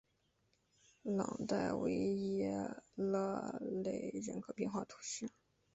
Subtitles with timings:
[1.03, 2.55] 朗代维耶
[2.95, 3.55] 伊勒
[4.13, 5.29] 人口变化图示